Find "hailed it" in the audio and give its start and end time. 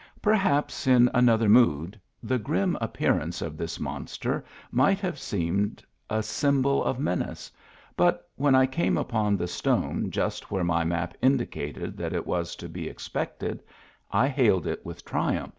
14.27-14.83